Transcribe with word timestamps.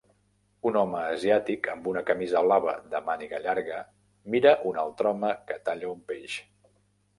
Un 0.69 0.77
home 0.79 1.01
asiàtic 1.09 1.69
amb 1.73 1.89
una 1.91 2.03
camisa 2.07 2.41
blava 2.47 2.73
de 2.95 3.03
màniga 3.11 3.43
llarga 3.45 3.83
mira 4.37 4.57
un 4.73 4.83
altre 4.87 5.13
home 5.15 5.33
que 5.53 5.61
talla 5.71 5.95
un 5.95 6.05
peix. 6.11 6.43